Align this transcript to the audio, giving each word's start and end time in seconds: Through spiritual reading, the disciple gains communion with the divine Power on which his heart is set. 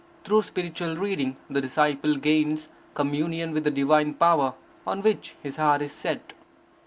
Through 0.23 0.41
spiritual 0.41 0.97
reading, 0.97 1.37
the 1.47 1.61
disciple 1.61 2.15
gains 2.15 2.69
communion 2.95 3.53
with 3.53 3.65
the 3.65 3.69
divine 3.69 4.15
Power 4.15 4.55
on 4.87 5.03
which 5.03 5.35
his 5.43 5.57
heart 5.57 5.83
is 5.83 5.91
set. 5.93 6.33